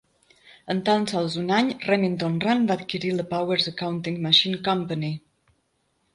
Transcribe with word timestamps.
En 0.73 0.79
tan 0.87 1.03
sols 1.11 1.35
un 1.41 1.51
any, 1.57 1.69
Remington 1.89 2.39
Rand 2.47 2.73
va 2.73 2.79
adquirir 2.81 3.13
la 3.19 3.27
Powers 3.35 3.69
Accounting 3.75 4.19
Machine 4.27 4.65
Company. 4.71 5.15